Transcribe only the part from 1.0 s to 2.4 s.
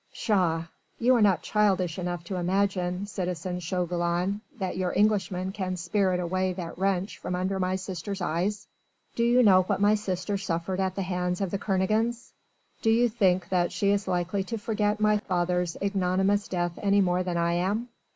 are not childish enough to